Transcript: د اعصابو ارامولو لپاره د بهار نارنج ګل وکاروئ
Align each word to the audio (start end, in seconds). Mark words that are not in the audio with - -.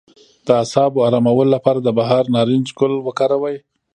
د 0.45 0.47
اعصابو 0.61 1.03
ارامولو 1.07 1.51
لپاره 1.55 1.79
د 1.81 1.89
بهار 1.97 2.23
نارنج 2.35 2.67
ګل 2.79 2.93
وکاروئ 3.07 3.57